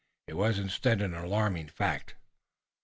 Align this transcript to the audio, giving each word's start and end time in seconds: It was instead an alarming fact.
It 0.25 0.33
was 0.33 0.57
instead 0.57 0.99
an 1.03 1.13
alarming 1.13 1.67
fact. 1.67 2.15